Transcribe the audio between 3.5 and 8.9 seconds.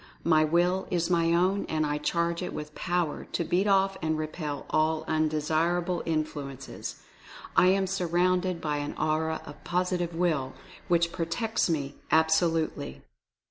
off and repel all undesirable influences. I am surrounded by